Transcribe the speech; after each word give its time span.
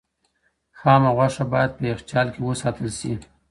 خامه 0.79 1.11
غوښه 1.17 1.43
باید 1.53 1.71
په 1.77 1.83
یخچال 1.91 2.27
کې 2.33 2.41
وساتل 2.43 2.87
شي. 2.99 3.13